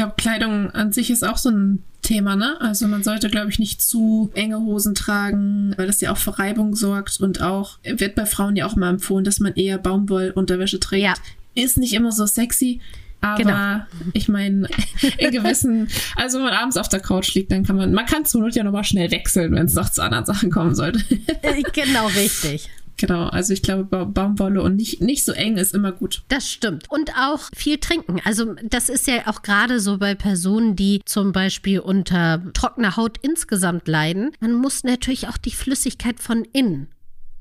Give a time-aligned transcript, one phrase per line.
[0.00, 2.58] glaube, Kleidung an sich ist auch so ein Thema, ne?
[2.60, 6.38] Also man sollte, glaube ich, nicht zu enge Hosen tragen, weil das ja auch für
[6.38, 10.80] Reibung sorgt und auch wird bei Frauen ja auch mal empfohlen, dass man eher Baumwollunterwäsche
[10.80, 11.02] trägt.
[11.02, 11.14] Ja.
[11.54, 12.80] Ist nicht immer so sexy,
[13.20, 13.80] aber genau.
[14.14, 14.68] ich meine,
[15.18, 18.24] in gewissen, also wenn man abends auf der Couch liegt, dann kann man, man kann
[18.24, 21.00] zur Not ja nochmal schnell wechseln, wenn es noch zu anderen Sachen kommen sollte.
[21.42, 22.70] Äh, genau, richtig.
[23.00, 26.22] Genau, also ich glaube, ba Baumwolle und nicht, nicht so eng ist immer gut.
[26.28, 26.84] Das stimmt.
[26.90, 28.20] Und auch viel trinken.
[28.24, 33.16] Also das ist ja auch gerade so bei Personen, die zum Beispiel unter trockener Haut
[33.22, 34.32] insgesamt leiden.
[34.40, 36.88] Man muss natürlich auch die Flüssigkeit von innen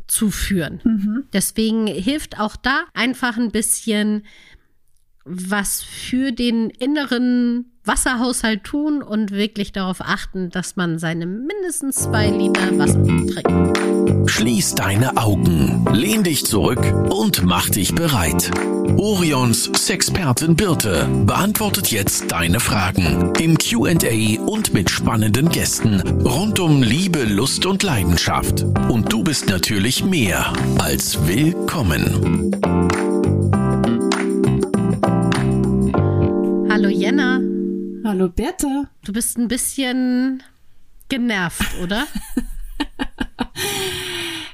[0.08, 0.80] zuführen.
[0.86, 1.24] Mhm.
[1.34, 4.24] Deswegen hilft auch da einfach ein bisschen
[5.30, 12.30] was für den inneren Wasserhaushalt tun und wirklich darauf achten, dass man seine mindestens zwei
[12.30, 14.30] Liter Wasser trinkt.
[14.30, 18.52] Schließ deine Augen, lehn dich zurück und mach dich bereit.
[18.98, 26.84] Orions Sexpertin Birte beantwortet jetzt deine Fragen im QA und mit spannenden Gästen rund um
[26.84, 28.64] Liebe, Lust und Leidenschaft.
[28.90, 33.09] Und du bist natürlich mehr als willkommen.
[38.20, 38.90] Hallo Bertha.
[39.06, 40.44] Du bist ein bisschen
[41.08, 42.06] genervt, oder?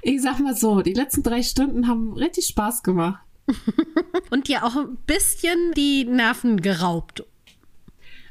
[0.04, 3.24] ich sag mal so, die letzten drei Stunden haben richtig Spaß gemacht.
[4.30, 7.24] Und dir auch ein bisschen die Nerven geraubt.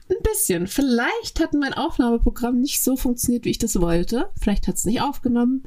[0.09, 0.69] Ein bisschen.
[0.69, 4.31] Vielleicht hat mein Aufnahmeprogramm nicht so funktioniert, wie ich das wollte.
[4.41, 5.65] Vielleicht hat es nicht aufgenommen.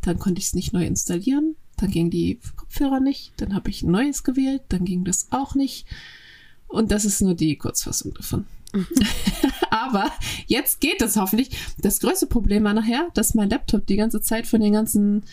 [0.00, 1.56] Dann konnte ich es nicht neu installieren.
[1.76, 3.34] Dann gingen die Kopfhörer nicht.
[3.36, 4.62] Dann habe ich ein neues gewählt.
[4.70, 5.84] Dann ging das auch nicht.
[6.68, 8.46] Und das ist nur die Kurzfassung davon.
[9.70, 10.10] Aber
[10.46, 11.50] jetzt geht es hoffentlich.
[11.78, 15.24] Das größte Problem war nachher, dass mein Laptop die ganze Zeit von den ganzen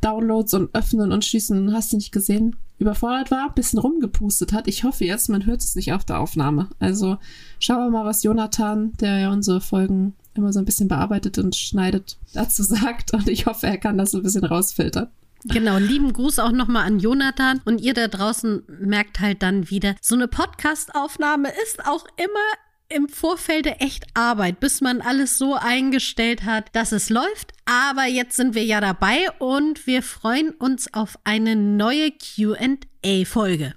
[0.00, 4.68] Downloads und Öffnen und Schließen, hast du nicht gesehen, überfordert war, ein bisschen rumgepustet hat.
[4.68, 6.68] Ich hoffe jetzt, man hört es nicht auf der Aufnahme.
[6.78, 7.18] Also
[7.58, 11.54] schauen wir mal, was Jonathan, der ja unsere Folgen immer so ein bisschen bearbeitet und
[11.54, 13.14] schneidet, dazu sagt.
[13.14, 15.08] Und ich hoffe, er kann das ein bisschen rausfiltern.
[15.44, 17.60] Genau, lieben Gruß auch nochmal an Jonathan.
[17.64, 23.08] Und ihr da draußen merkt halt dann wieder, so eine Podcast-Aufnahme ist auch immer im
[23.08, 27.52] Vorfeld echt Arbeit, bis man alles so eingestellt hat, dass es läuft.
[27.64, 33.74] Aber jetzt sind wir ja dabei und wir freuen uns auf eine neue QA-Folge.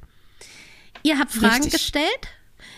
[1.04, 1.74] Ihr habt Fragen Richtig.
[1.74, 2.28] gestellt.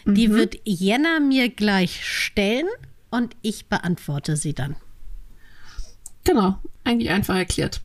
[0.06, 0.34] Die mhm.
[0.34, 2.68] wird Jenna mir gleich stellen
[3.10, 4.76] und ich beantworte sie dann.
[6.24, 7.82] Genau, eigentlich einfach erklärt.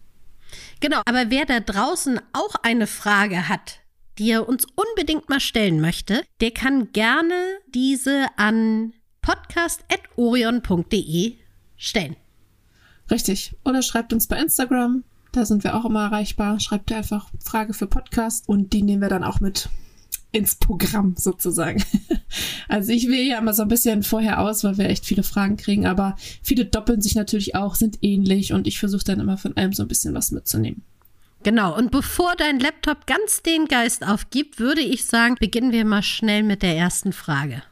[0.80, 3.81] Genau, aber wer da draußen auch eine Frage hat,
[4.18, 7.34] die er uns unbedingt mal stellen möchte, der kann gerne
[7.74, 11.34] diese an podcast.orion.de
[11.76, 12.16] stellen.
[13.10, 13.54] Richtig.
[13.64, 15.04] Oder schreibt uns bei Instagram.
[15.32, 16.60] Da sind wir auch immer erreichbar.
[16.60, 19.68] Schreibt einfach Frage für Podcast und die nehmen wir dann auch mit
[20.32, 21.82] ins Programm sozusagen.
[22.68, 25.58] Also ich wähle ja immer so ein bisschen vorher aus, weil wir echt viele Fragen
[25.58, 29.54] kriegen, aber viele doppeln sich natürlich auch, sind ähnlich und ich versuche dann immer von
[29.58, 30.82] allem so ein bisschen was mitzunehmen.
[31.42, 36.02] Genau, und bevor dein Laptop ganz den Geist aufgibt, würde ich sagen, beginnen wir mal
[36.02, 37.62] schnell mit der ersten Frage.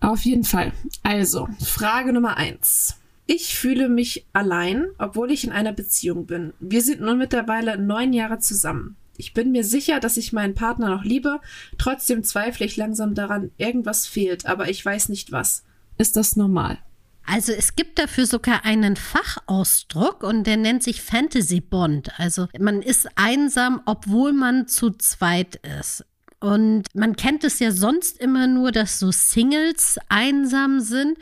[0.00, 0.72] Auf jeden Fall.
[1.02, 2.96] Also, Frage Nummer eins.
[3.26, 6.52] Ich fühle mich allein, obwohl ich in einer Beziehung bin.
[6.60, 8.96] Wir sind nun mittlerweile neun Jahre zusammen.
[9.16, 11.40] Ich bin mir sicher, dass ich meinen Partner noch liebe.
[11.78, 15.64] Trotzdem zweifle ich langsam daran, irgendwas fehlt, aber ich weiß nicht was.
[15.98, 16.78] Ist das normal?
[17.26, 22.10] Also es gibt dafür sogar einen Fachausdruck und der nennt sich Fantasy Bond.
[22.18, 26.04] Also man ist einsam, obwohl man zu zweit ist.
[26.40, 31.16] Und man kennt es ja sonst immer nur, dass so Singles einsam sind,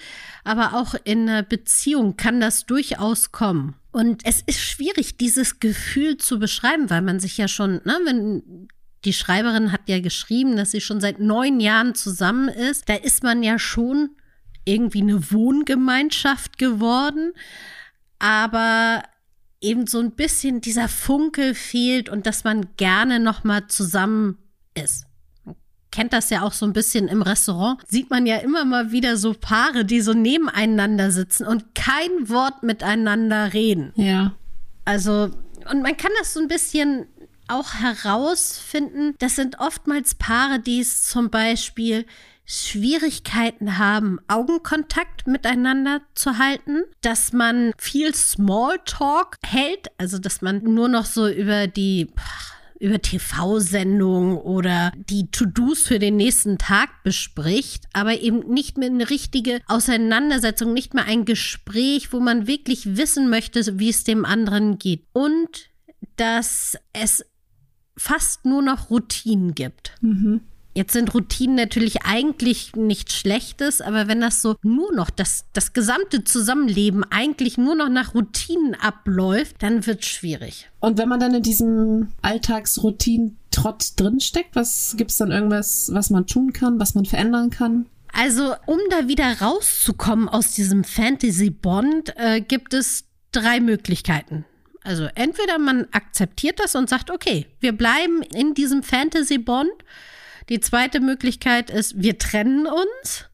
[0.44, 3.74] aber auch in einer Beziehung kann das durchaus kommen.
[3.92, 8.68] Und es ist schwierig, dieses Gefühl zu beschreiben, weil man sich ja schon, ne, wenn
[9.04, 13.22] die Schreiberin hat ja geschrieben, dass sie schon seit neun Jahren zusammen ist, da ist
[13.22, 14.10] man ja schon
[14.64, 17.32] irgendwie eine Wohngemeinschaft geworden,
[18.18, 19.02] aber
[19.60, 24.38] eben so ein bisschen dieser Funke fehlt und dass man gerne noch mal zusammen
[24.74, 25.06] ist
[25.90, 29.16] kennt das ja auch so ein bisschen im Restaurant, sieht man ja immer mal wieder
[29.16, 33.92] so Paare, die so nebeneinander sitzen und kein Wort miteinander reden.
[33.96, 34.34] Ja.
[34.84, 35.30] Also,
[35.70, 37.06] und man kann das so ein bisschen
[37.48, 39.14] auch herausfinden.
[39.18, 42.06] Das sind oftmals Paare, die es zum Beispiel
[42.50, 50.88] Schwierigkeiten haben, Augenkontakt miteinander zu halten, dass man viel Smalltalk hält, also dass man nur
[50.88, 52.08] noch so über die
[52.80, 59.10] über TV-Sendungen oder die To-Dos für den nächsten Tag bespricht, aber eben nicht mehr eine
[59.10, 64.78] richtige Auseinandersetzung, nicht mehr ein Gespräch, wo man wirklich wissen möchte, wie es dem anderen
[64.78, 65.04] geht.
[65.12, 65.68] Und
[66.16, 67.24] dass es
[67.98, 69.94] fast nur noch Routinen gibt.
[70.00, 70.40] Mhm.
[70.72, 75.72] Jetzt sind Routinen natürlich eigentlich nichts Schlechtes, aber wenn das so nur noch, das, das
[75.72, 80.70] gesamte Zusammenleben eigentlich nur noch nach Routinen abläuft, dann wird es schwierig.
[80.78, 86.10] Und wenn man dann in diesem Alltagsroutinen trotz drinsteckt, was gibt es dann irgendwas, was
[86.10, 87.86] man tun kann, was man verändern kann?
[88.12, 94.44] Also, um da wieder rauszukommen aus diesem Fantasy-Bond, äh, gibt es drei Möglichkeiten.
[94.82, 99.70] Also entweder man akzeptiert das und sagt, okay, wir bleiben in diesem Fantasy-Bond.
[100.50, 103.26] Die zweite Möglichkeit ist, wir trennen uns.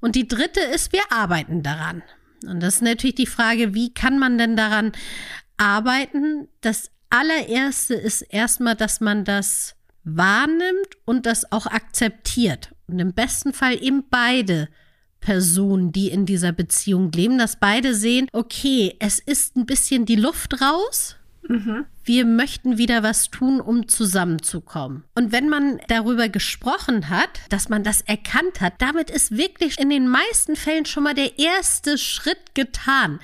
[0.00, 2.02] Und die dritte ist, wir arbeiten daran.
[2.46, 4.92] Und das ist natürlich die Frage, wie kann man denn daran
[5.56, 6.48] arbeiten?
[6.60, 9.74] Das allererste ist erstmal, dass man das
[10.04, 12.74] wahrnimmt und das auch akzeptiert.
[12.86, 14.68] Und im besten Fall eben beide
[15.20, 20.16] Personen, die in dieser Beziehung leben, dass beide sehen, okay, es ist ein bisschen die
[20.16, 21.16] Luft raus.
[21.48, 21.84] Mhm.
[22.04, 25.04] Wir möchten wieder was tun, um zusammenzukommen.
[25.14, 29.90] Und wenn man darüber gesprochen hat, dass man das erkannt hat, damit ist wirklich in
[29.90, 33.20] den meisten Fällen schon mal der erste Schritt getan,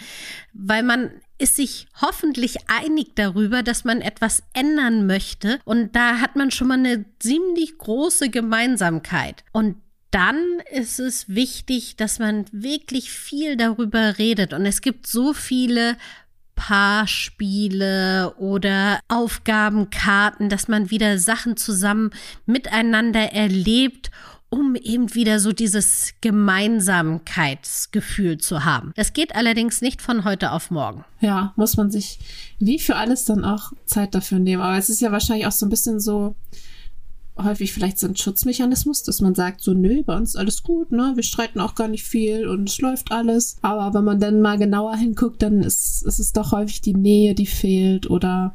[0.52, 5.58] weil man ist sich hoffentlich einig darüber, dass man etwas ändern möchte.
[5.64, 9.42] Und da hat man schon mal eine ziemlich große Gemeinsamkeit.
[9.52, 9.76] Und
[10.10, 14.52] dann ist es wichtig, dass man wirklich viel darüber redet.
[14.52, 15.96] Und es gibt so viele
[16.60, 22.10] Paarspiele oder Aufgabenkarten, dass man wieder Sachen zusammen
[22.44, 24.10] miteinander erlebt
[24.52, 28.92] um eben wieder so dieses Gemeinsamkeitsgefühl zu haben.
[28.96, 31.04] Das geht allerdings nicht von heute auf morgen.
[31.20, 32.18] Ja, muss man sich
[32.58, 34.60] wie für alles dann auch Zeit dafür nehmen.
[34.60, 36.34] Aber es ist ja wahrscheinlich auch so ein bisschen so,
[37.44, 40.92] häufig vielleicht so ein Schutzmechanismus, dass man sagt, so, nö, bei uns ist alles gut,
[40.92, 41.12] ne?
[41.14, 43.56] Wir streiten auch gar nicht viel und es läuft alles.
[43.62, 47.34] Aber wenn man dann mal genauer hinguckt, dann ist, ist es doch häufig die Nähe,
[47.34, 48.54] die fehlt oder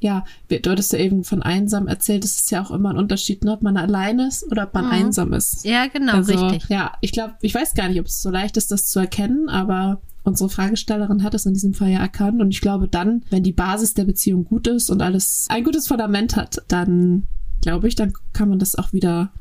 [0.00, 3.44] ja, du hattest ja eben von einsam erzählt, es ist ja auch immer ein Unterschied,
[3.44, 4.92] ne, ob man alleine ist oder ob man mhm.
[4.92, 5.64] einsam ist.
[5.64, 6.70] Ja, genau, also, richtig.
[6.70, 9.50] Ja, ich glaube, ich weiß gar nicht, ob es so leicht ist, das zu erkennen,
[9.50, 13.42] aber unsere Fragestellerin hat es in diesem Fall ja erkannt und ich glaube dann, wenn
[13.42, 17.26] die Basis der Beziehung gut ist und alles ein gutes Fundament hat, dann
[17.60, 19.32] glaube ich, dann kann man das auch wieder,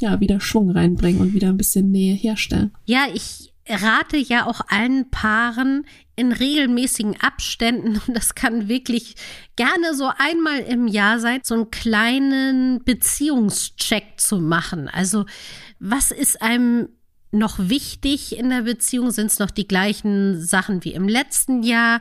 [0.00, 2.72] ja, wieder Schwung reinbringen und wieder ein bisschen Nähe herstellen.
[2.84, 9.16] Ja, ich rate ja auch allen Paaren in regelmäßigen Abständen, und das kann wirklich
[9.56, 14.88] gerne so einmal im Jahr sein, so einen kleinen Beziehungscheck zu machen.
[14.88, 15.26] Also,
[15.78, 16.88] was ist einem
[17.32, 19.10] noch wichtig in der Beziehung?
[19.10, 22.00] Sind es noch die gleichen Sachen wie im letzten Jahr?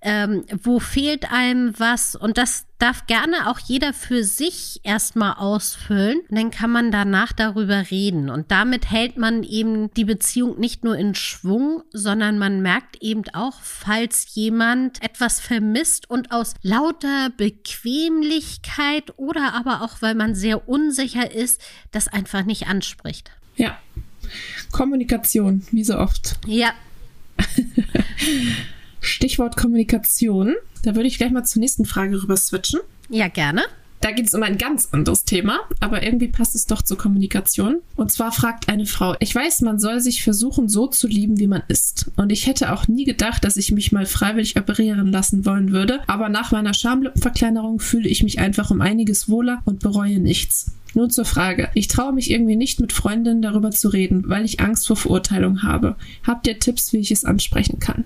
[0.00, 2.16] Ähm, wo fehlt einem was?
[2.16, 6.18] Und das darf gerne auch jeder für sich erstmal ausfüllen.
[6.28, 8.28] Und dann kann man danach darüber reden.
[8.28, 13.22] Und damit hält man eben die Beziehung nicht nur in Schwung, sondern man merkt eben
[13.34, 20.68] auch, falls jemand etwas vermisst und aus lauter Bequemlichkeit oder aber auch, weil man sehr
[20.68, 21.60] unsicher ist,
[21.92, 23.30] das einfach nicht anspricht.
[23.54, 23.78] Ja,
[24.72, 26.36] Kommunikation, wie so oft.
[26.46, 26.72] Ja.
[29.02, 30.54] Stichwort Kommunikation.
[30.82, 32.80] Da würde ich gleich mal zur nächsten Frage rüber switchen.
[33.10, 33.62] Ja, gerne.
[34.02, 37.76] Da geht es um ein ganz anderes Thema, aber irgendwie passt es doch zur Kommunikation.
[37.94, 41.46] Und zwar fragt eine Frau, ich weiß, man soll sich versuchen, so zu lieben, wie
[41.46, 42.10] man ist.
[42.16, 46.00] Und ich hätte auch nie gedacht, dass ich mich mal freiwillig operieren lassen wollen würde,
[46.08, 50.72] aber nach meiner Schamlippenverkleinerung fühle ich mich einfach um einiges wohler und bereue nichts.
[50.94, 51.70] Nun zur Frage.
[51.74, 55.62] Ich traue mich irgendwie nicht mit Freundinnen darüber zu reden, weil ich Angst vor Verurteilung
[55.62, 55.94] habe.
[56.26, 58.04] Habt ihr Tipps, wie ich es ansprechen kann?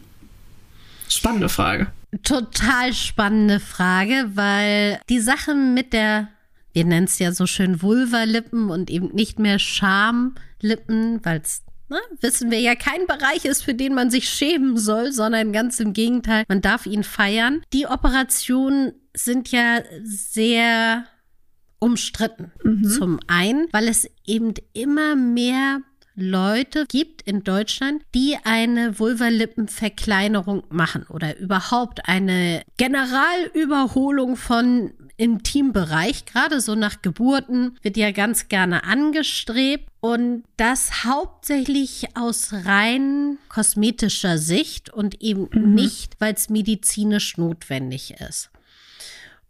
[1.09, 1.89] Spannende Frage.
[2.23, 6.29] Total spannende Frage, weil die Sache mit der,
[6.73, 11.99] wir nennen es ja so schön Vulva-Lippen und eben nicht mehr Schamlippen, weil es Ne,
[12.21, 15.93] wissen wir ja, kein Bereich ist, für den man sich schämen soll, sondern ganz im
[15.93, 17.63] Gegenteil, man darf ihn feiern.
[17.73, 21.05] Die Operationen sind ja sehr
[21.79, 22.51] umstritten.
[22.65, 22.89] Mhm.
[22.89, 25.81] Zum einen, weil es eben immer mehr
[26.17, 36.25] Leute gibt in Deutschland, die eine Vulvalippenverkleinerung machen oder überhaupt eine Generalüberholung von Intimbereich.
[36.25, 44.39] Gerade so nach Geburten wird ja ganz gerne angestrebt und das hauptsächlich aus rein kosmetischer
[44.39, 45.75] Sicht und eben mhm.
[45.75, 48.51] nicht, weil es medizinisch notwendig ist.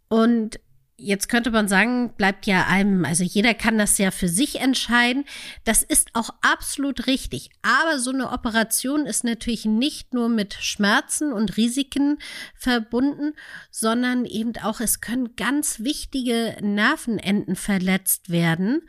[0.09, 0.59] Und
[0.99, 5.25] Jetzt könnte man sagen, bleibt ja einem, also jeder kann das ja für sich entscheiden.
[5.63, 7.51] Das ist auch absolut richtig.
[7.61, 12.17] Aber so eine Operation ist natürlich nicht nur mit Schmerzen und Risiken
[12.55, 13.33] verbunden,
[13.69, 18.81] sondern eben auch, es können ganz wichtige Nervenenden verletzt werden.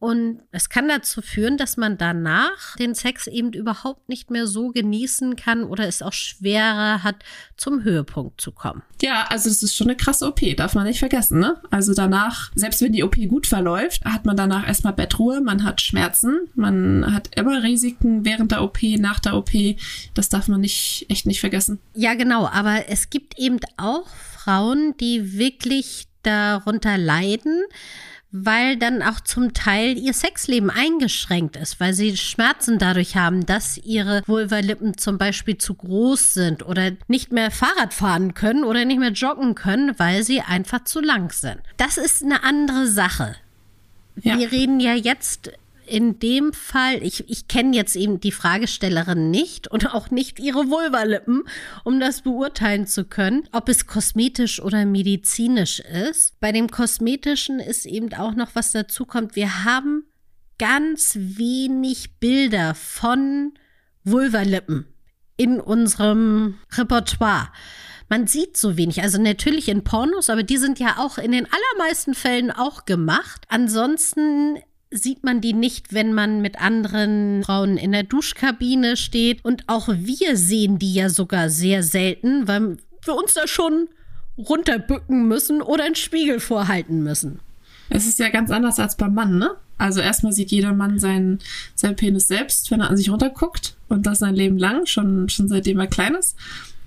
[0.00, 4.70] Und es kann dazu führen, dass man danach den Sex eben überhaupt nicht mehr so
[4.70, 7.16] genießen kann oder es auch schwerer hat,
[7.58, 8.80] zum Höhepunkt zu kommen.
[9.02, 11.60] Ja, also das ist schon eine krasse OP, darf man nicht vergessen, ne?
[11.70, 15.82] Also danach, selbst wenn die OP gut verläuft, hat man danach erstmal Bettruhe, man hat
[15.82, 19.50] Schmerzen, man hat immer Risiken während der OP, nach der OP.
[20.14, 21.78] Das darf man nicht, echt nicht vergessen.
[21.94, 27.64] Ja, genau, aber es gibt eben auch Frauen, die wirklich darunter leiden,
[28.32, 33.76] weil dann auch zum Teil ihr Sexleben eingeschränkt ist, weil sie Schmerzen dadurch haben, dass
[33.78, 39.00] ihre Vulvalippen zum Beispiel zu groß sind oder nicht mehr Fahrrad fahren können oder nicht
[39.00, 41.60] mehr joggen können, weil sie einfach zu lang sind.
[41.76, 43.34] Das ist eine andere Sache.
[44.22, 44.38] Ja.
[44.38, 45.50] Wir reden ja jetzt
[45.90, 50.70] in dem Fall, ich, ich kenne jetzt eben die Fragestellerin nicht und auch nicht ihre
[50.70, 51.42] Vulvalippen,
[51.84, 56.38] um das beurteilen zu können, ob es kosmetisch oder medizinisch ist.
[56.40, 59.34] Bei dem kosmetischen ist eben auch noch was dazu kommt.
[59.34, 60.04] Wir haben
[60.58, 63.52] ganz wenig Bilder von
[64.04, 64.86] Vulvalippen
[65.36, 67.48] in unserem Repertoire.
[68.08, 69.02] Man sieht so wenig.
[69.02, 73.46] Also natürlich in Pornos, aber die sind ja auch in den allermeisten Fällen auch gemacht.
[73.48, 74.58] Ansonsten
[74.90, 79.44] sieht man die nicht, wenn man mit anderen Frauen in der Duschkabine steht.
[79.44, 83.88] Und auch wir sehen die ja sogar sehr selten, weil wir uns da schon
[84.36, 87.40] runterbücken müssen oder einen Spiegel vorhalten müssen.
[87.88, 89.50] Es ist ja ganz anders als beim Mann, ne?
[89.76, 91.38] Also erstmal sieht jeder Mann seinen,
[91.74, 95.48] seinen Penis selbst, wenn er an sich runterguckt und das sein Leben lang, schon, schon
[95.48, 96.36] seitdem er klein ist.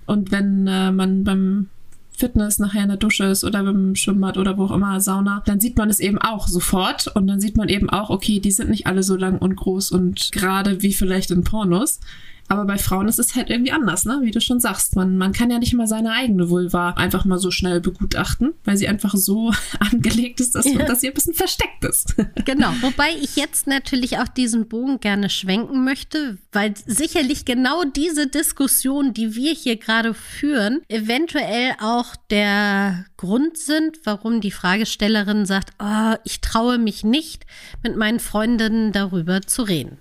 [0.06, 1.68] Und wenn äh, man beim
[2.16, 5.60] Fitness nachher in der Dusche ist oder beim Schwimmbad oder wo auch immer, Sauna, dann
[5.60, 8.70] sieht man es eben auch sofort und dann sieht man eben auch, okay, die sind
[8.70, 12.00] nicht alle so lang und groß und gerade wie vielleicht in Pornos.
[12.48, 14.20] Aber bei Frauen ist es halt irgendwie anders, ne?
[14.22, 14.96] Wie du schon sagst.
[14.96, 18.76] Man, man kann ja nicht mal seine eigene Vulva einfach mal so schnell begutachten, weil
[18.76, 20.84] sie einfach so angelegt ist, dass, ja.
[20.84, 22.14] dass sie ein bisschen versteckt ist.
[22.44, 22.72] Genau.
[22.82, 29.14] Wobei ich jetzt natürlich auch diesen Bogen gerne schwenken möchte, weil sicherlich genau diese Diskussion,
[29.14, 36.14] die wir hier gerade führen, eventuell auch der Grund sind, warum die Fragestellerin sagt, oh,
[36.24, 37.46] ich traue mich nicht,
[37.82, 39.98] mit meinen Freundinnen darüber zu reden.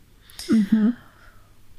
[0.50, 0.96] Mhm.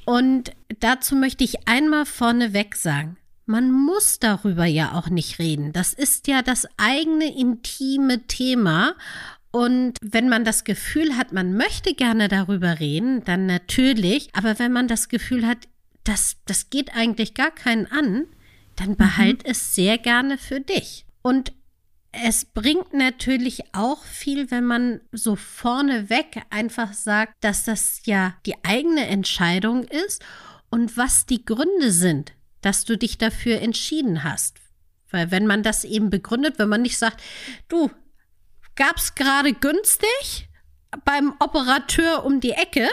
[0.04, 5.72] Und dazu möchte ich einmal vorneweg sagen, man muss darüber ja auch nicht reden.
[5.72, 8.94] Das ist ja das eigene intime Thema.
[9.50, 14.30] Und wenn man das Gefühl hat, man möchte gerne darüber reden, dann natürlich.
[14.32, 15.68] Aber wenn man das Gefühl hat,
[16.04, 18.26] das, das geht eigentlich gar keinen an,
[18.76, 19.50] dann behalt mhm.
[19.50, 21.06] es sehr gerne für dich.
[21.22, 21.52] Und
[22.22, 28.54] es bringt natürlich auch viel, wenn man so vorneweg einfach sagt, dass das ja die
[28.64, 30.24] eigene Entscheidung ist
[30.70, 34.58] und was die Gründe sind, dass du dich dafür entschieden hast.
[35.10, 37.22] Weil wenn man das eben begründet, wenn man nicht sagt,
[37.68, 37.90] du,
[38.74, 40.48] gab's gerade günstig
[41.04, 42.88] beim Operateur um die Ecke,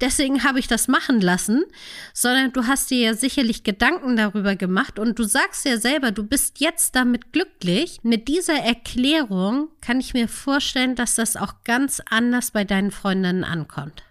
[0.00, 1.64] deswegen habe ich das machen lassen,
[2.12, 6.24] sondern du hast dir ja sicherlich Gedanken darüber gemacht und du sagst ja selber, du
[6.24, 8.00] bist jetzt damit glücklich.
[8.02, 13.44] Mit dieser Erklärung kann ich mir vorstellen, dass das auch ganz anders bei deinen Freundinnen
[13.44, 14.02] ankommt.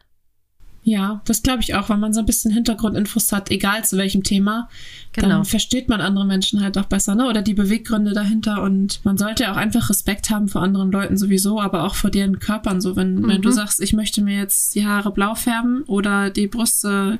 [0.85, 4.23] Ja, das glaube ich auch, weil man so ein bisschen Hintergrundinfos hat, egal zu welchem
[4.23, 4.69] Thema.
[5.13, 5.29] Genau.
[5.29, 7.27] Dann versteht man andere Menschen halt auch besser, ne?
[7.27, 8.61] Oder die Beweggründe dahinter.
[8.61, 12.39] Und man sollte auch einfach Respekt haben vor anderen Leuten sowieso, aber auch vor deren
[12.39, 12.81] Körpern.
[12.81, 13.27] So, wenn, mhm.
[13.27, 13.53] wenn du mhm.
[13.53, 17.19] sagst, ich möchte mir jetzt die Haare blau färben oder die Brüste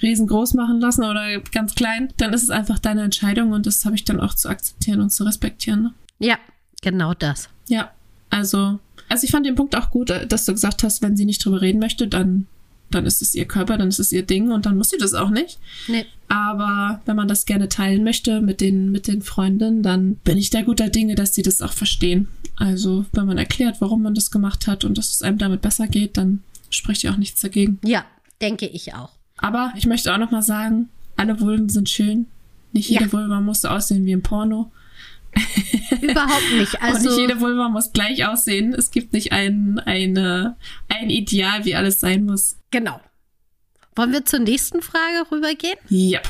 [0.00, 3.96] riesengroß machen lassen oder ganz klein, dann ist es einfach deine Entscheidung und das habe
[3.96, 5.82] ich dann auch zu akzeptieren und zu respektieren.
[5.82, 5.94] Ne?
[6.20, 6.38] Ja,
[6.82, 7.48] genau das.
[7.68, 7.90] Ja,
[8.30, 11.44] also, also ich fand den Punkt auch gut, dass du gesagt hast, wenn sie nicht
[11.44, 12.46] drüber reden möchte, dann
[12.94, 15.14] dann ist es ihr Körper, dann ist es ihr Ding und dann muss sie das
[15.14, 15.58] auch nicht.
[15.88, 16.06] Nee.
[16.28, 20.50] Aber wenn man das gerne teilen möchte mit den, mit den Freundinnen, dann bin ich
[20.50, 22.28] da guter Dinge, dass sie das auch verstehen.
[22.56, 25.86] Also, wenn man erklärt, warum man das gemacht hat und dass es einem damit besser
[25.86, 27.78] geht, dann spricht ja auch nichts dagegen.
[27.84, 28.04] Ja,
[28.40, 29.10] denke ich auch.
[29.36, 32.26] Aber ich möchte auch noch mal sagen, alle Vulven sind schön.
[32.72, 33.12] Nicht jede ja.
[33.12, 34.70] Vulva muss aussehen wie im Porno.
[36.00, 36.80] Überhaupt nicht.
[36.82, 38.74] Also und nicht jede Vulva muss gleich aussehen.
[38.74, 40.56] Es gibt nicht ein, eine,
[41.00, 42.56] ein Ideal, wie alles sein muss.
[42.70, 43.00] Genau.
[43.96, 45.78] Wollen wir zur nächsten Frage rübergehen?
[45.88, 46.20] Ja.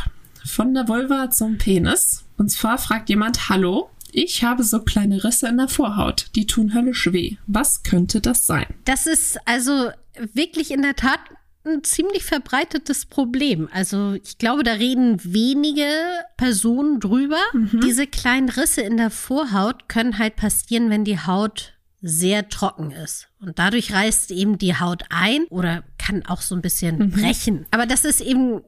[0.44, 2.24] Von der Vulva zum Penis.
[2.36, 6.74] Und zwar fragt jemand, hallo, ich habe so kleine Risse in der Vorhaut, die tun
[6.74, 7.36] höllisch weh.
[7.46, 8.66] Was könnte das sein?
[8.84, 9.90] Das ist also
[10.32, 11.20] wirklich in der Tat
[11.66, 13.68] ein ziemlich verbreitetes Problem.
[13.72, 15.88] Also ich glaube, da reden wenige
[16.36, 17.40] Personen drüber.
[17.52, 17.80] Mhm.
[17.82, 21.73] Diese kleinen Risse in der Vorhaut können halt passieren, wenn die Haut
[22.06, 23.28] sehr trocken ist.
[23.40, 27.10] Und dadurch reißt eben die Haut ein oder kann auch so ein bisschen mhm.
[27.10, 27.66] brechen.
[27.70, 28.60] Aber das ist eben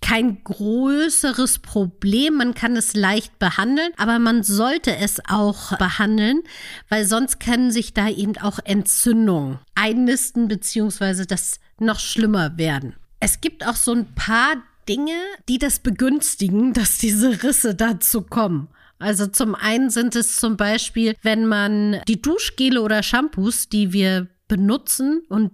[0.00, 2.34] kein größeres Problem.
[2.36, 6.42] Man kann es leicht behandeln, aber man sollte es auch behandeln,
[6.88, 12.94] weil sonst können sich da eben auch Entzündungen einnisten, beziehungsweise das noch schlimmer werden.
[13.18, 15.16] Es gibt auch so ein paar Dinge,
[15.48, 18.68] die das begünstigen, dass diese Risse dazu kommen.
[18.98, 24.28] Also zum einen sind es zum Beispiel, wenn man die Duschgele oder Shampoos, die wir
[24.48, 25.52] benutzen und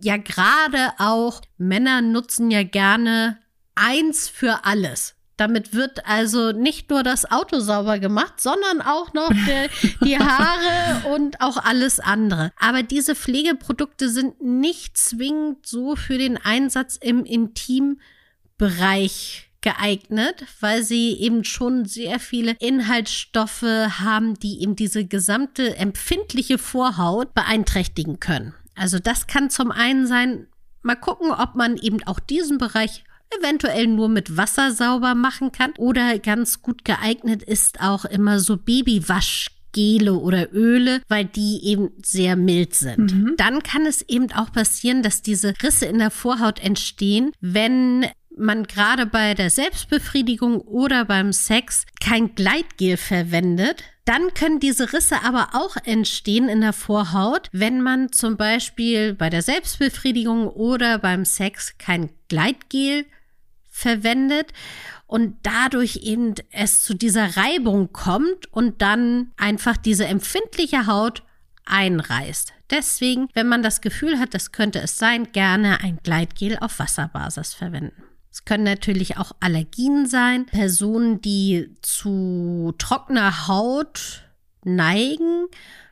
[0.00, 3.38] ja gerade auch Männer nutzen ja gerne
[3.74, 5.14] eins für alles.
[5.38, 9.70] Damit wird also nicht nur das Auto sauber gemacht, sondern auch noch die,
[10.04, 12.52] die Haare und auch alles andere.
[12.58, 21.12] Aber diese Pflegeprodukte sind nicht zwingend so für den Einsatz im Intimbereich geeignet, weil sie
[21.18, 28.54] eben schon sehr viele Inhaltsstoffe haben, die eben diese gesamte empfindliche Vorhaut beeinträchtigen können.
[28.74, 30.46] Also das kann zum einen sein,
[30.82, 33.04] mal gucken, ob man eben auch diesen Bereich
[33.38, 38.56] eventuell nur mit Wasser sauber machen kann oder ganz gut geeignet ist auch immer so
[38.56, 43.14] Babywaschgele oder Öle, weil die eben sehr mild sind.
[43.14, 43.34] Mhm.
[43.36, 48.64] Dann kann es eben auch passieren, dass diese Risse in der Vorhaut entstehen, wenn man
[48.64, 55.50] gerade bei der Selbstbefriedigung oder beim Sex kein Gleitgel verwendet, dann können diese Risse aber
[55.52, 61.78] auch entstehen in der Vorhaut, wenn man zum Beispiel bei der Selbstbefriedigung oder beim Sex
[61.78, 63.04] kein Gleitgel
[63.70, 64.52] verwendet
[65.06, 71.22] und dadurch eben es zu dieser Reibung kommt und dann einfach diese empfindliche Haut
[71.64, 72.52] einreißt.
[72.70, 77.54] Deswegen, wenn man das Gefühl hat, das könnte es sein, gerne ein Gleitgel auf Wasserbasis
[77.54, 78.02] verwenden.
[78.32, 84.24] Es können natürlich auch Allergien sein, Personen, die zu trockener Haut
[84.64, 85.48] neigen,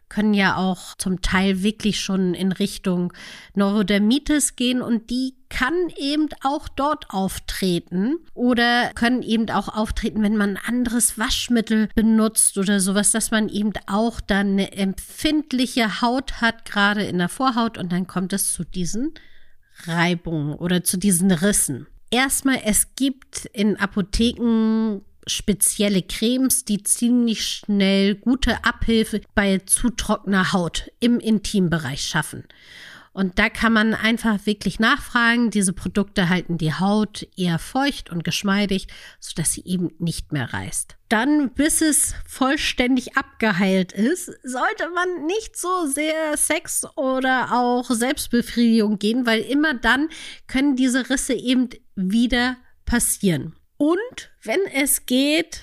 [0.09, 3.13] können ja auch zum Teil wirklich schon in Richtung
[3.55, 10.37] Neurodermitis gehen und die kann eben auch dort auftreten oder können eben auch auftreten, wenn
[10.37, 16.41] man ein anderes Waschmittel benutzt oder sowas, dass man eben auch dann eine empfindliche Haut
[16.41, 19.13] hat, gerade in der Vorhaut und dann kommt es zu diesen
[19.85, 21.87] Reibungen oder zu diesen Rissen.
[22.11, 30.53] Erstmal, es gibt in Apotheken spezielle Cremes, die ziemlich schnell gute Abhilfe bei zu trockener
[30.53, 32.45] Haut im Intimbereich schaffen.
[33.13, 35.51] Und da kann man einfach wirklich nachfragen.
[35.51, 38.87] Diese Produkte halten die Haut eher feucht und geschmeidig,
[39.19, 40.97] sodass sie eben nicht mehr reißt.
[41.09, 49.01] Dann, bis es vollständig abgeheilt ist, sollte man nicht so sehr Sex oder auch Selbstbefriedigung
[49.01, 50.09] gehen, weil immer dann
[50.47, 51.69] können diese Risse eben
[52.05, 53.57] wieder passieren.
[53.77, 55.63] Und wenn es geht,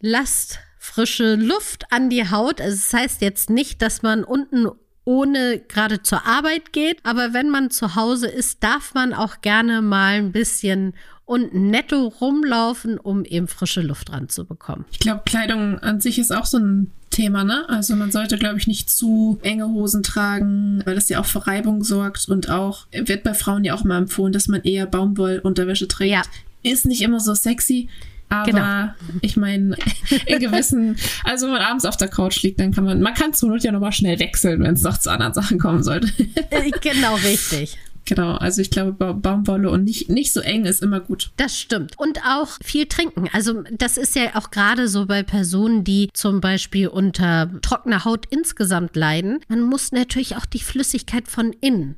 [0.00, 2.60] lasst frische Luft an die Haut.
[2.60, 4.68] Also das heißt jetzt nicht, dass man unten
[5.04, 6.98] ohne gerade zur Arbeit geht.
[7.04, 10.94] Aber wenn man zu Hause ist, darf man auch gerne mal ein bisschen
[11.26, 14.86] unten netto rumlaufen, um eben frische Luft ranzubekommen.
[14.92, 17.68] Ich glaube, Kleidung an sich ist auch so ein Thema, ne?
[17.68, 21.46] Also man sollte, glaube ich, nicht zu enge Hosen tragen, weil das ja auch für
[21.46, 25.88] Reibung sorgt und auch wird bei Frauen ja auch mal empfohlen, dass man eher Baumwollunterwäsche
[25.88, 26.12] trägt.
[26.12, 26.22] Ja.
[26.62, 27.88] Ist nicht immer so sexy,
[28.28, 29.18] aber genau.
[29.20, 29.76] ich meine,
[30.26, 33.32] in gewissen, also wenn man abends auf der Couch liegt, dann kann man, man kann
[33.32, 36.08] zur Not ja nochmal schnell wechseln, wenn es noch zu anderen Sachen kommen sollte.
[36.50, 37.78] Äh, genau, richtig.
[38.06, 41.32] Genau, also ich glaube, ba Baumwolle und nicht, nicht so eng ist immer gut.
[41.36, 41.98] Das stimmt.
[41.98, 43.28] Und auch viel trinken.
[43.32, 48.26] Also das ist ja auch gerade so bei Personen, die zum Beispiel unter trockener Haut
[48.30, 49.40] insgesamt leiden.
[49.48, 51.96] Man muss natürlich auch die Flüssigkeit von innen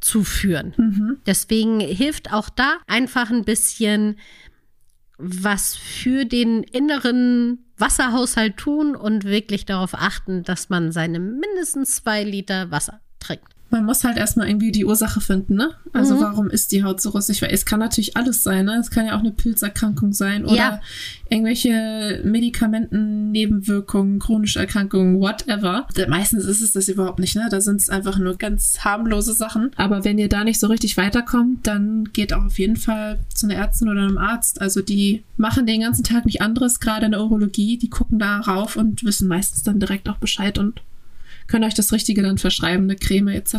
[0.00, 0.72] zuführen.
[0.76, 1.18] Mhm.
[1.26, 4.16] Deswegen hilft auch da einfach ein bisschen
[5.18, 12.24] was für den inneren Wasserhaushalt tun und wirklich darauf achten, dass man seine mindestens zwei
[12.24, 13.54] Liter Wasser trinkt.
[13.70, 15.70] Man muss halt erstmal irgendwie die Ursache finden, ne?
[15.92, 16.20] Also mhm.
[16.20, 17.40] warum ist die Haut so rostig?
[17.40, 18.76] Weil es kann natürlich alles sein, ne?
[18.80, 20.80] Es kann ja auch eine Pilzerkrankung sein oder ja.
[21.28, 25.86] irgendwelche Medikamenten, Nebenwirkungen, chronische Erkrankungen, whatever.
[26.08, 27.48] Meistens ist es das überhaupt nicht, ne?
[27.50, 29.70] Da sind es einfach nur ganz harmlose Sachen.
[29.76, 33.46] Aber wenn ihr da nicht so richtig weiterkommt, dann geht auch auf jeden Fall zu
[33.46, 34.60] einer Ärztin oder einem Arzt.
[34.60, 37.78] Also die machen den ganzen Tag nicht anderes, gerade in der Urologie.
[37.78, 40.80] Die gucken da rauf und wissen meistens dann direkt auch Bescheid und
[41.50, 43.54] können euch das Richtige dann verschreiben, eine Creme etc.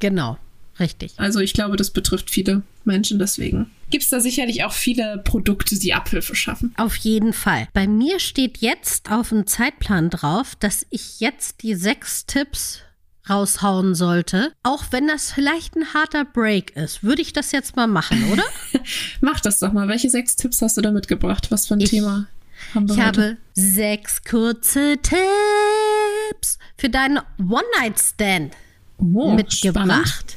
[0.00, 0.38] Genau,
[0.80, 1.12] richtig.
[1.16, 5.78] Also ich glaube, das betrifft viele Menschen, deswegen gibt es da sicherlich auch viele Produkte,
[5.78, 6.74] die Abhilfe schaffen.
[6.78, 7.68] Auf jeden Fall.
[7.74, 12.80] Bei mir steht jetzt auf dem Zeitplan drauf, dass ich jetzt die sechs Tipps
[13.30, 17.04] raushauen sollte, auch wenn das vielleicht ein harter Break ist.
[17.04, 18.42] Würde ich das jetzt mal machen, oder?
[19.20, 19.86] Mach das doch mal.
[19.88, 21.50] Welche sechs Tipps hast du da mitgebracht?
[21.52, 22.26] Was für ein ich, Thema
[22.74, 23.22] haben wir Ich heute?
[23.22, 25.20] habe sechs kurze Tipps
[26.76, 28.54] für deinen One-Night-Stand
[28.98, 30.36] oh, mitgebracht.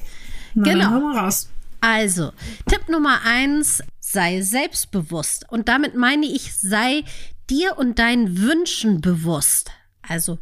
[0.53, 1.29] Na, genau.
[1.79, 2.31] Also,
[2.67, 5.45] Tipp Nummer eins, sei selbstbewusst.
[5.49, 7.03] Und damit meine ich, sei
[7.49, 9.71] dir und deinen Wünschen bewusst.
[10.01, 10.39] Also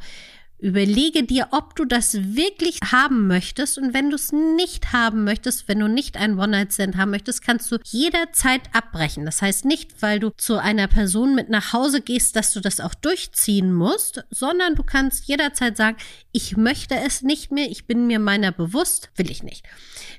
[0.58, 3.78] Überlege dir, ob du das wirklich haben möchtest.
[3.78, 7.70] Und wenn du es nicht haben möchtest, wenn du nicht einen One-Night-Stand haben möchtest, kannst
[7.72, 9.26] du jederzeit abbrechen.
[9.26, 12.80] Das heißt nicht, weil du zu einer Person mit nach Hause gehst, dass du das
[12.80, 15.98] auch durchziehen musst, sondern du kannst jederzeit sagen,
[16.32, 19.66] ich möchte es nicht mehr, ich bin mir meiner bewusst, will ich nicht.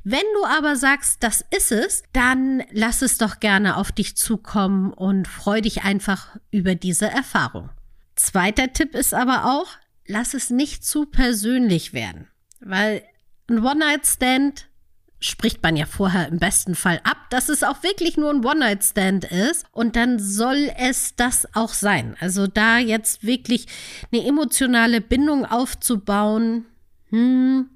[0.05, 4.93] Wenn du aber sagst, das ist es, dann lass es doch gerne auf dich zukommen
[4.93, 7.71] und freu dich einfach über diese Erfahrung.
[8.17, 9.67] Zweiter Tipp ist aber auch,
[10.07, 12.29] lass es nicht zu persönlich werden,
[12.61, 13.03] weil
[13.49, 14.69] ein One-Night-Stand
[15.19, 19.25] spricht man ja vorher im besten Fall ab, dass es auch wirklich nur ein One-Night-Stand
[19.25, 19.67] ist.
[19.73, 22.17] Und dann soll es das auch sein.
[22.21, 23.67] Also da jetzt wirklich
[24.13, 26.67] eine emotionale Bindung aufzubauen,
[27.11, 27.71] hm,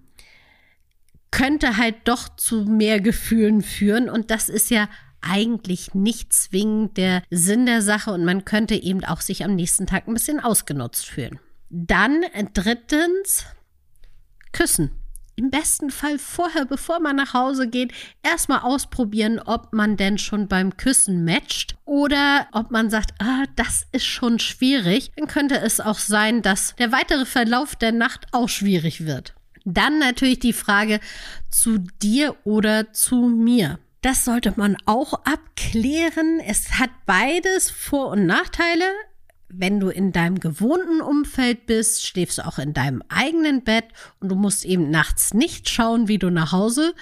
[1.31, 4.09] könnte halt doch zu mehr Gefühlen führen.
[4.09, 4.89] Und das ist ja
[5.23, 8.13] eigentlich nicht zwingend der Sinn der Sache.
[8.13, 11.39] Und man könnte eben auch sich am nächsten Tag ein bisschen ausgenutzt fühlen.
[11.71, 13.47] Dann drittens,
[14.53, 14.91] küssen.
[15.37, 20.49] Im besten Fall vorher, bevor man nach Hause geht, erstmal ausprobieren, ob man denn schon
[20.49, 25.13] beim Küssen matcht oder ob man sagt, ah, das ist schon schwierig.
[25.17, 29.35] Dann könnte es auch sein, dass der weitere Verlauf der Nacht auch schwierig wird.
[29.65, 31.01] Dann natürlich die Frage
[31.51, 33.79] zu dir oder zu mir.
[34.03, 36.41] Das sollte man auch abklären.
[36.41, 38.85] Es hat beides Vor- und Nachteile
[39.53, 43.87] wenn du in deinem gewohnten Umfeld bist, schläfst du auch in deinem eigenen Bett
[44.21, 46.95] und du musst eben nachts nicht schauen, wie du nach Hause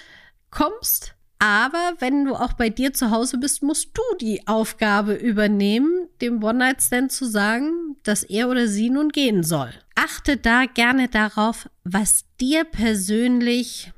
[0.50, 1.14] kommst.
[1.38, 6.42] Aber wenn du auch bei dir zu Hause bist, musst du die Aufgabe übernehmen, dem
[6.42, 9.70] One-Night-Stand zu sagen, dass er oder sie nun gehen soll.
[9.94, 13.92] Achte da gerne darauf, was dir persönlich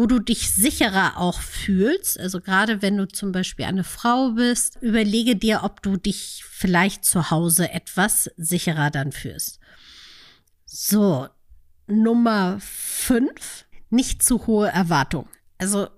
[0.00, 2.18] wo du dich sicherer auch fühlst.
[2.18, 7.04] Also gerade wenn du zum Beispiel eine Frau bist, überlege dir, ob du dich vielleicht
[7.04, 9.60] zu Hause etwas sicherer dann fühlst.
[10.64, 11.28] So,
[11.86, 15.28] Nummer fünf, nicht zu hohe Erwartung.
[15.58, 15.88] Also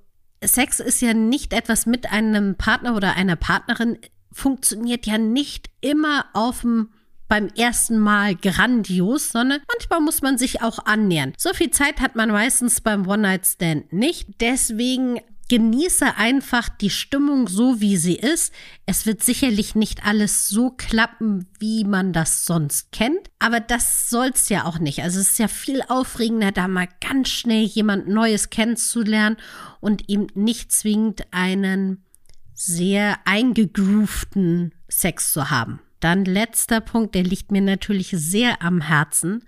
[0.43, 3.99] Sex ist ja nicht etwas mit einem Partner oder einer Partnerin,
[4.33, 6.91] funktioniert ja nicht immer auf dem
[7.33, 11.33] beim ersten Mal grandios, sondern manchmal muss man sich auch annähern.
[11.38, 14.29] So viel Zeit hat man meistens beim One-Night-Stand nicht.
[14.42, 15.18] Deswegen
[15.49, 18.53] genieße einfach die Stimmung so, wie sie ist.
[18.85, 24.51] Es wird sicherlich nicht alles so klappen, wie man das sonst kennt, aber das soll's
[24.51, 25.03] ja auch nicht.
[25.03, 29.38] Also es ist ja viel aufregender, da mal ganz schnell jemand Neues kennenzulernen
[29.81, 32.05] und ihm nicht zwingend einen
[32.53, 35.81] sehr eingegroovten Sex zu haben.
[36.03, 39.45] Dann letzter Punkt, der liegt mir natürlich sehr am Herzen.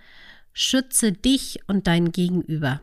[0.53, 2.81] Schütze dich und dein Gegenüber.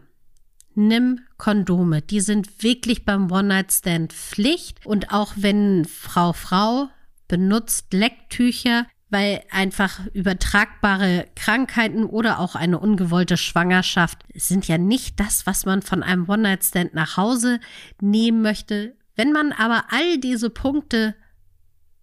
[0.76, 2.02] Nimm Kondome.
[2.02, 4.86] Die sind wirklich beim One-Night-Stand Pflicht.
[4.86, 6.90] Und auch wenn Frau Frau
[7.30, 15.46] benutzt Lecktücher, weil einfach übertragbare Krankheiten oder auch eine ungewollte Schwangerschaft sind ja nicht das,
[15.46, 17.62] was man von einem One-Night-Stand nach Hause
[18.02, 18.98] nehmen möchte.
[19.16, 21.16] Wenn man aber all diese Punkte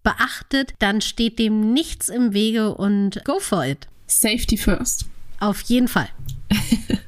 [0.03, 3.87] beachtet, dann steht dem nichts im Wege und go for it.
[4.07, 5.05] Safety first.
[5.39, 6.09] Auf jeden Fall.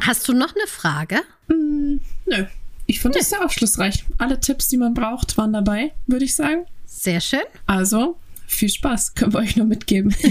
[0.00, 1.20] Hast du noch eine Frage?
[1.48, 2.46] Mm, nö.
[2.86, 4.04] Ich finde das sehr aufschlussreich.
[4.18, 6.66] Alle Tipps, die man braucht, waren dabei, würde ich sagen.
[6.84, 7.40] Sehr schön.
[7.66, 10.14] Also, viel Spaß, können wir euch nur mitgeben.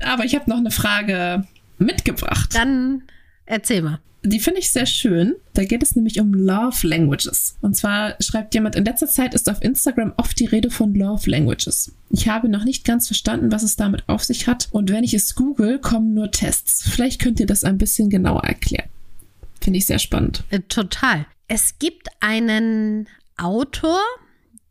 [0.00, 1.46] Aber ich habe noch eine Frage
[1.78, 2.54] mitgebracht.
[2.54, 3.02] Dann
[3.44, 4.00] erzähl mal.
[4.22, 5.36] Die finde ich sehr schön.
[5.54, 7.56] Da geht es nämlich um Love Languages.
[7.62, 11.30] Und zwar schreibt jemand, in letzter Zeit ist auf Instagram oft die Rede von Love
[11.30, 11.92] Languages.
[12.10, 14.68] Ich habe noch nicht ganz verstanden, was es damit auf sich hat.
[14.72, 16.82] Und wenn ich es google, kommen nur Tests.
[16.88, 18.88] Vielleicht könnt ihr das ein bisschen genauer erklären.
[19.60, 20.44] Finde ich sehr spannend.
[20.50, 21.26] Äh, total.
[21.48, 24.00] Es gibt einen Autor,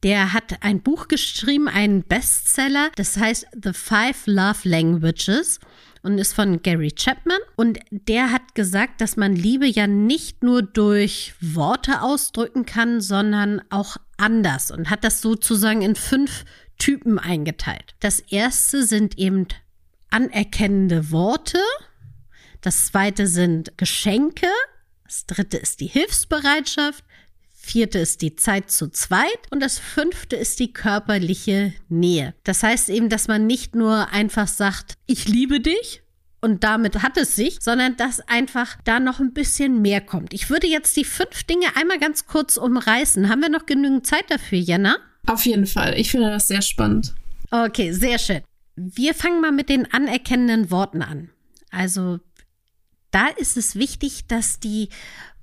[0.04, 2.90] der hat ein Buch geschrieben, einen Bestseller.
[2.96, 5.60] Das heißt The Five Love Languages
[6.04, 7.40] und ist von Gary Chapman.
[7.56, 13.62] Und der hat gesagt, dass man Liebe ja nicht nur durch Worte ausdrücken kann, sondern
[13.70, 16.46] auch anders und hat das sozusagen in fünf
[16.78, 17.96] Typen eingeteilt.
[18.00, 19.48] Das erste sind eben
[20.10, 21.60] anerkennende Worte.
[22.62, 24.48] Das zweite sind Geschenke.
[25.04, 27.04] Das dritte ist die Hilfsbereitschaft
[27.70, 32.34] vierte ist die Zeit zu zweit und das fünfte ist die körperliche Nähe.
[32.44, 36.02] Das heißt eben, dass man nicht nur einfach sagt, ich liebe dich,
[36.42, 40.34] und damit hat es sich, sondern dass einfach da noch ein bisschen mehr kommt.
[40.34, 43.28] Ich würde jetzt die fünf Dinge einmal ganz kurz umreißen.
[43.28, 44.96] Haben wir noch genügend Zeit dafür, Jenna?
[45.28, 46.00] Auf jeden Fall.
[46.00, 47.14] Ich finde das sehr spannend.
[47.52, 48.42] Okay, sehr schön.
[48.78, 51.30] Wir fangen mal mit den anerkennenden Worten an.
[51.72, 52.20] Also
[53.12, 54.88] da ist es wichtig, dass die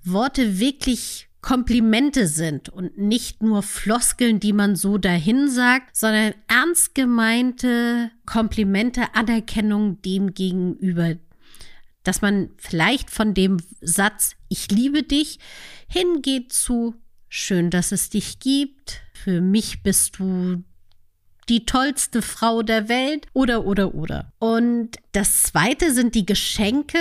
[0.02, 6.94] Worte wirklich Komplimente sind und nicht nur Floskeln, die man so dahin sagt, sondern ernst
[6.94, 11.16] gemeinte Komplimente, Anerkennung dem gegenüber.
[12.02, 15.38] Dass man vielleicht von dem Satz Ich liebe dich
[15.88, 16.94] hingeht zu
[17.28, 19.02] Schön, dass es dich gibt.
[19.12, 20.62] Für mich bist du
[21.48, 24.32] die tollste Frau der Welt oder oder oder.
[24.38, 26.98] Und das zweite sind die Geschenke.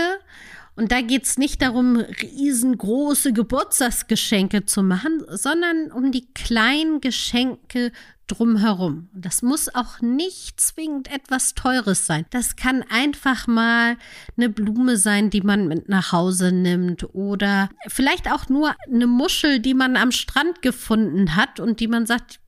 [0.75, 7.93] Und da geht es nicht darum, riesengroße Geburtstagsgeschenke zu machen, sondern um die kleinen Geschenke
[8.27, 9.09] drumherum.
[9.13, 12.25] Das muss auch nicht zwingend etwas Teures sein.
[12.31, 13.97] Das kann einfach mal
[14.35, 19.59] eine Blume sein, die man mit nach Hause nimmt oder vielleicht auch nur eine Muschel,
[19.59, 22.39] die man am Strand gefunden hat und die man sagt,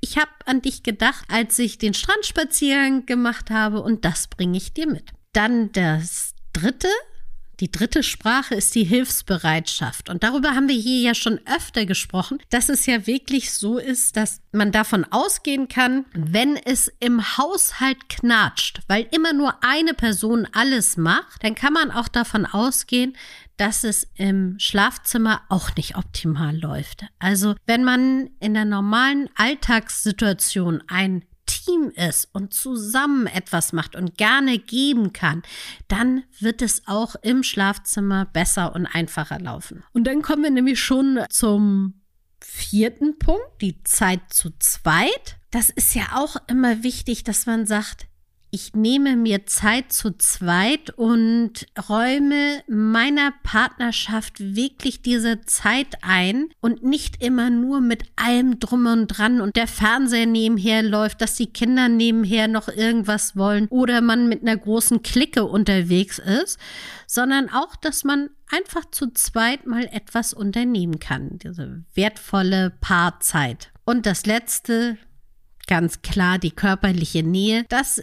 [0.00, 4.74] ich habe an dich gedacht, als ich den Strandspaziergang gemacht habe und das bringe ich
[4.74, 5.10] dir mit.
[5.32, 6.88] Dann das dritte,
[7.60, 10.08] die dritte Sprache ist die Hilfsbereitschaft.
[10.08, 14.16] Und darüber haben wir hier ja schon öfter gesprochen, dass es ja wirklich so ist,
[14.16, 20.48] dass man davon ausgehen kann, wenn es im Haushalt knatscht, weil immer nur eine Person
[20.52, 23.16] alles macht, dann kann man auch davon ausgehen,
[23.56, 27.04] dass es im Schlafzimmer auch nicht optimal läuft.
[27.18, 31.24] Also wenn man in der normalen Alltagssituation ein
[31.64, 35.42] Team ist und zusammen etwas macht und gerne geben kann,
[35.88, 39.84] dann wird es auch im Schlafzimmer besser und einfacher laufen.
[39.92, 41.94] Und dann kommen wir nämlich schon zum
[42.40, 45.36] vierten Punkt, die Zeit zu zweit.
[45.50, 48.06] Das ist ja auch immer wichtig, dass man sagt,
[48.54, 56.82] ich nehme mir Zeit zu zweit und räume meiner Partnerschaft wirklich diese Zeit ein und
[56.82, 61.50] nicht immer nur mit allem drum und dran und der Fernseher nebenher läuft, dass die
[61.50, 66.58] Kinder nebenher noch irgendwas wollen oder man mit einer großen Clique unterwegs ist,
[67.06, 71.38] sondern auch, dass man einfach zu zweit mal etwas unternehmen kann.
[71.38, 73.72] Diese wertvolle Paarzeit.
[73.86, 74.98] Und das letzte,
[75.66, 77.64] ganz klar die körperliche Nähe.
[77.70, 78.02] Das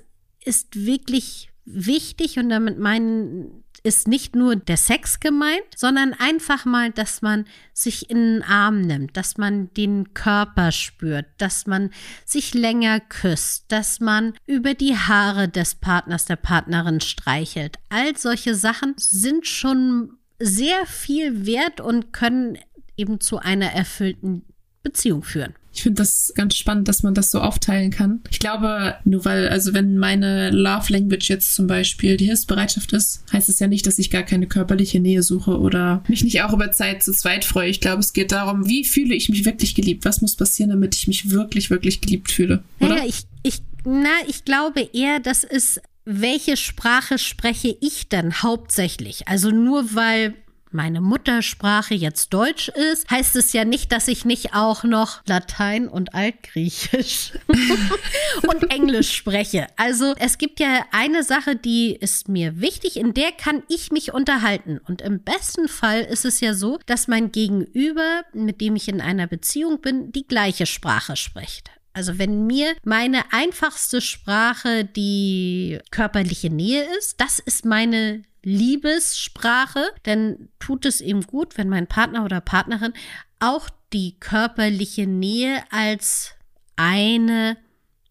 [0.50, 6.92] ist wirklich wichtig und damit meinen ist nicht nur der Sex gemeint, sondern einfach mal,
[6.92, 11.92] dass man sich in den Arm nimmt, dass man den Körper spürt, dass man
[12.26, 17.78] sich länger küsst, dass man über die Haare des Partners, der Partnerin streichelt.
[17.88, 22.58] All solche Sachen sind schon sehr viel wert und können
[22.98, 24.44] eben zu einer erfüllten
[24.84, 25.56] Beziehung führen.
[25.74, 28.22] Ich finde das ganz spannend, dass man das so aufteilen kann.
[28.32, 33.24] Ich glaube, nur weil, also wenn meine Love Language jetzt zum Beispiel die Hilfsbereitschaft ist,
[33.32, 36.54] heißt es ja nicht, dass ich gar keine körperliche Nähe suche oder mich nicht auch
[36.54, 37.70] über Zeit zu zweit freue.
[37.70, 40.06] Ich glaube, es geht darum, wie fühle ich mich wirklich geliebt?
[40.06, 42.64] Was muss passieren, damit ich mich wirklich, wirklich geliebt fühle?
[42.80, 42.98] Oder?
[42.98, 49.28] Ja, ich, ich, na, ich glaube eher, das ist welche Sprache spreche ich denn hauptsächlich?
[49.28, 50.34] Also nur weil
[50.72, 55.88] meine Muttersprache jetzt Deutsch ist, heißt es ja nicht, dass ich nicht auch noch Latein
[55.88, 57.34] und Altgriechisch
[58.48, 59.68] und Englisch spreche.
[59.78, 64.14] Also es gibt ja eine Sache, die ist mir wichtig, in der kann ich mich
[64.14, 64.80] unterhalten.
[64.88, 69.02] Und im besten Fall ist es ja so, dass mein Gegenüber, mit dem ich in
[69.02, 71.72] einer Beziehung bin, die gleiche Sprache spricht.
[71.94, 80.50] Also wenn mir meine einfachste Sprache die körperliche Nähe ist, das ist meine Liebessprache, dann
[80.60, 82.94] tut es ihm gut, wenn mein Partner oder Partnerin
[83.40, 86.36] auch die körperliche Nähe als
[86.76, 87.58] eine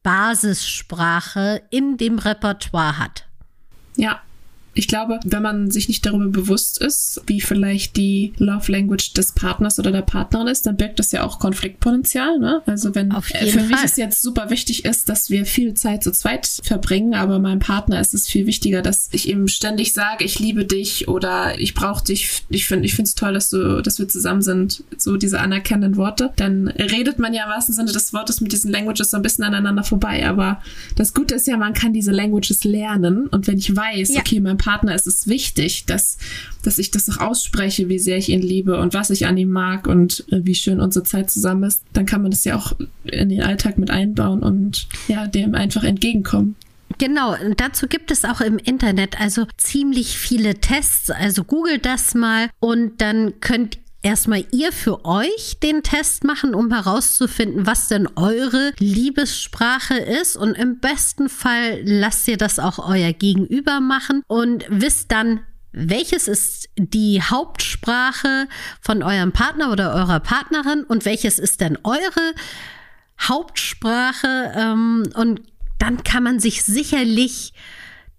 [0.03, 3.27] Basissprache in dem Repertoire hat.
[3.97, 4.23] Ja,
[4.79, 9.33] ich glaube, wenn man sich nicht darüber bewusst ist, wie vielleicht die Love Language des
[9.33, 12.39] Partners oder der Partnerin ist, dann birgt das ja auch Konfliktpotenzial.
[12.39, 12.63] Ne?
[12.65, 13.85] Also wenn für mich Fall.
[13.85, 18.01] es jetzt super wichtig ist, dass wir viel Zeit zu zweit verbringen, aber meinem Partner
[18.01, 22.05] ist es viel wichtiger, dass ich ihm ständig sage, ich liebe dich oder ich brauche
[22.05, 22.45] dich.
[22.49, 24.85] Ich finde, ich finde es toll, dass du, dass wir zusammen sind.
[24.97, 26.31] So diese anerkennenden Worte.
[26.37, 29.43] Dann redet man ja im wahrsten Sinne des Wortes mit diesen Languages so ein bisschen
[29.43, 30.25] aneinander vorbei.
[30.25, 30.63] Aber
[30.95, 33.27] das Gute ist ja, man kann diese Languages lernen.
[33.27, 34.21] Und wenn ich weiß, Ja.
[34.21, 36.19] okay, mein Partner ist es wichtig, dass,
[36.63, 39.51] dass ich das auch ausspreche, wie sehr ich ihn liebe und was ich an ihm
[39.51, 42.73] mag und äh, wie schön unsere Zeit zusammen ist, dann kann man das ja auch
[43.05, 46.57] in den Alltag mit einbauen und ja, dem einfach entgegenkommen.
[46.99, 51.11] Genau, und dazu gibt es auch im Internet also ziemlich viele Tests.
[51.11, 56.73] Also googelt das mal und dann könnt erstmal ihr für euch den Test machen, um
[56.73, 60.37] herauszufinden, was denn eure Liebessprache ist.
[60.37, 65.41] Und im besten Fall lasst ihr das auch euer Gegenüber machen und wisst dann,
[65.73, 68.49] welches ist die Hauptsprache
[68.81, 72.35] von eurem Partner oder eurer Partnerin und welches ist denn eure
[73.21, 74.53] Hauptsprache?
[74.57, 75.43] Ähm, und
[75.79, 77.53] dann kann man sich sicherlich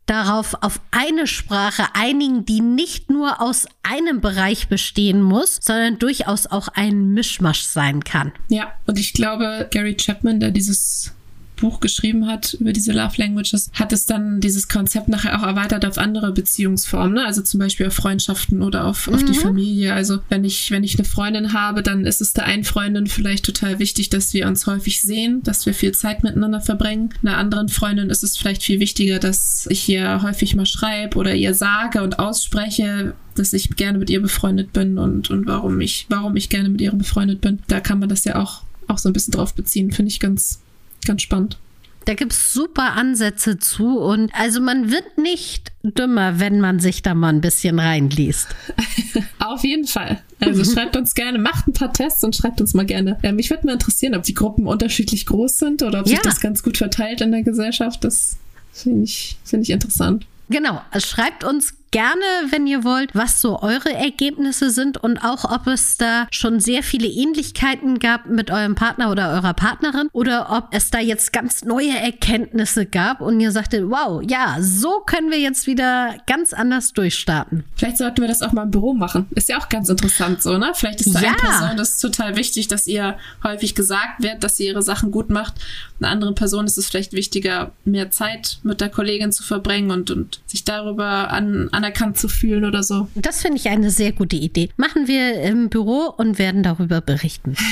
[0.10, 6.48] darauf auf eine Sprache einigen, die nicht nur aus einem Bereich bestehen muss, sondern durchaus
[6.48, 8.32] auch ein Mischmasch sein kann.
[8.50, 11.14] Ja, und ich glaube, Gary Chapman, der dieses
[11.60, 15.86] Buch geschrieben hat über diese Love Languages, hat es dann dieses Konzept nachher auch erweitert
[15.86, 17.26] auf andere Beziehungsformen, ne?
[17.26, 19.16] also zum Beispiel auf Freundschaften oder auf, mhm.
[19.16, 19.42] auf die mhm.
[19.42, 19.94] Familie.
[19.94, 23.46] Also wenn ich, wenn ich eine Freundin habe, dann ist es der einen Freundin vielleicht
[23.46, 27.14] total wichtig, dass wir uns häufig sehen, dass wir viel Zeit miteinander verbringen.
[27.24, 31.36] Einer anderen Freundin ist es vielleicht viel wichtiger, dass ich ihr häufig mal schreibe oder
[31.36, 36.06] ihr sage und ausspreche, dass ich gerne mit ihr befreundet bin und, und warum ich,
[36.10, 37.60] warum ich gerne mit ihr befreundet bin.
[37.68, 40.60] Da kann man das ja auch, auch so ein bisschen drauf beziehen, finde ich ganz,
[41.06, 41.58] Ganz spannend.
[42.06, 47.04] Da gibt es super Ansätze zu und also man wird nicht dümmer, wenn man sich
[47.04, 48.48] da mal ein bisschen reinliest.
[49.40, 50.20] Auf jeden Fall.
[50.40, 53.20] Also schreibt uns gerne, macht ein paar Tests und schreibt uns mal gerne.
[53.22, 56.16] Ja, mich würde mal interessieren, ob die Gruppen unterschiedlich groß sind oder ob ja.
[56.16, 58.04] sich das ganz gut verteilt in der Gesellschaft.
[58.04, 58.38] Das
[58.74, 60.26] finde ich, find ich interessant.
[60.50, 65.68] Genau, schreibt uns gerne, wenn ihr wollt, was so eure Ergebnisse sind und auch, ob
[65.68, 70.68] es da schon sehr viele Ähnlichkeiten gab mit eurem Partner oder eurer Partnerin oder ob
[70.72, 75.40] es da jetzt ganz neue Erkenntnisse gab und ihr sagtet, wow, ja, so können wir
[75.40, 77.64] jetzt wieder ganz anders durchstarten.
[77.76, 79.28] Vielleicht sollten wir das auch mal im Büro machen.
[79.32, 80.72] Ist ja auch ganz interessant so, ne?
[80.76, 81.30] Vielleicht ist da ja.
[81.30, 85.12] eine Person das ist total wichtig, dass ihr häufig gesagt wird, dass sie ihre Sachen
[85.12, 85.54] gut macht.
[86.00, 90.12] Einer anderen Person ist es vielleicht wichtiger, mehr Zeit mit der Kollegin zu verbringen und,
[90.12, 93.08] und sich darüber an, anerkannt zu fühlen oder so.
[93.16, 94.70] Das finde ich eine sehr gute Idee.
[94.76, 97.56] Machen wir im Büro und werden darüber berichten.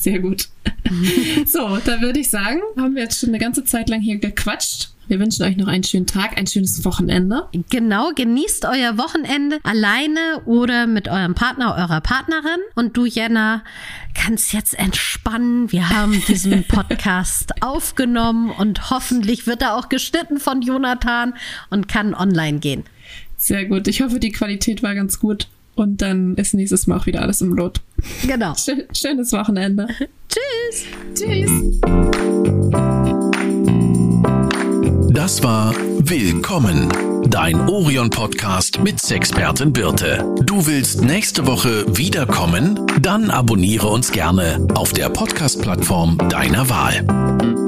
[0.00, 0.48] Sehr gut.
[1.46, 4.90] so, da würde ich sagen, haben wir jetzt schon eine ganze Zeit lang hier gequatscht.
[5.08, 7.48] Wir wünschen euch noch einen schönen Tag, ein schönes Wochenende.
[7.70, 12.60] Genau, genießt euer Wochenende alleine oder mit eurem Partner, eurer Partnerin.
[12.76, 13.64] Und du, Jenna,
[14.14, 15.72] kannst jetzt entspannen.
[15.72, 21.34] Wir haben diesen Podcast aufgenommen und hoffentlich wird er auch geschnitten von Jonathan
[21.70, 22.84] und kann online gehen.
[23.38, 23.88] Sehr gut.
[23.88, 25.48] Ich hoffe, die Qualität war ganz gut.
[25.76, 27.80] Und dann ist nächstes Mal auch wieder alles im Lot.
[28.26, 28.52] Genau.
[28.92, 29.86] Schönes Wochenende.
[30.28, 30.84] Tschüss.
[31.14, 31.50] Tschüss.
[35.10, 36.88] Das war Willkommen,
[37.28, 40.24] dein Orion-Podcast mit Sexpertin Birte.
[40.44, 42.80] Du willst nächste Woche wiederkommen?
[43.00, 47.67] Dann abonniere uns gerne auf der Podcast-Plattform deiner Wahl.